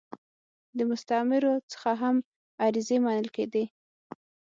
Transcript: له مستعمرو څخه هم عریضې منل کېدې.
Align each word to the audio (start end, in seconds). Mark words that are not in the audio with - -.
له 0.77 0.83
مستعمرو 0.91 1.53
څخه 1.71 1.91
هم 2.01 2.15
عریضې 2.63 2.97
منل 3.05 3.27
کېدې. 3.35 3.63